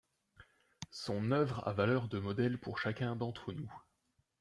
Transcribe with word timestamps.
Son 0.89 1.29
œuvre 1.31 1.61
a 1.67 1.73
valeur 1.73 2.07
de 2.07 2.17
modèle 2.17 2.59
pour 2.59 2.79
chacun 2.79 3.15
d'entre 3.15 3.53
nous. 3.53 3.71